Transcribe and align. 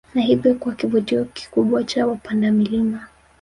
Na 0.15 0.21
hivyo 0.21 0.55
kuwa 0.55 0.75
kivutio 0.75 1.25
kikubwa 1.25 1.83
kwa 1.83 2.05
wapanda 2.05 2.51
milima 2.51 3.07